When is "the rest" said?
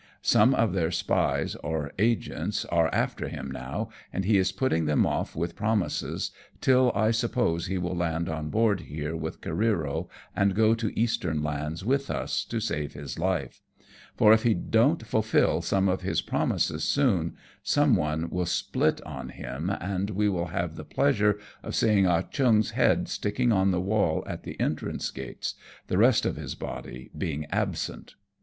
25.85-26.25